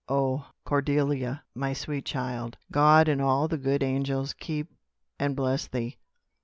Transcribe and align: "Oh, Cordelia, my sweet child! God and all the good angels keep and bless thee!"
"Oh, 0.09 0.49
Cordelia, 0.65 1.43
my 1.53 1.73
sweet 1.73 2.05
child! 2.05 2.57
God 2.71 3.07
and 3.07 3.21
all 3.21 3.47
the 3.47 3.59
good 3.59 3.83
angels 3.83 4.33
keep 4.33 4.67
and 5.19 5.35
bless 5.35 5.67
thee!" 5.67 5.99